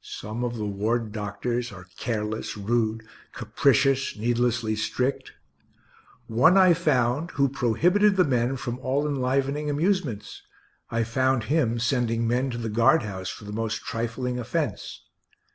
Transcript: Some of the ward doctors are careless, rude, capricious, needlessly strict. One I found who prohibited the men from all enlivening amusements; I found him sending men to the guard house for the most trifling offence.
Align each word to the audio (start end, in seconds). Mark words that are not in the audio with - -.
Some 0.00 0.42
of 0.42 0.56
the 0.56 0.64
ward 0.64 1.12
doctors 1.12 1.70
are 1.70 1.84
careless, 1.98 2.56
rude, 2.56 3.06
capricious, 3.34 4.16
needlessly 4.16 4.74
strict. 4.74 5.32
One 6.28 6.56
I 6.56 6.72
found 6.72 7.32
who 7.32 7.50
prohibited 7.50 8.16
the 8.16 8.24
men 8.24 8.56
from 8.56 8.78
all 8.78 9.06
enlivening 9.06 9.68
amusements; 9.68 10.40
I 10.88 11.04
found 11.04 11.44
him 11.52 11.78
sending 11.78 12.26
men 12.26 12.48
to 12.52 12.56
the 12.56 12.70
guard 12.70 13.02
house 13.02 13.28
for 13.28 13.44
the 13.44 13.52
most 13.52 13.84
trifling 13.84 14.38
offence. 14.38 15.02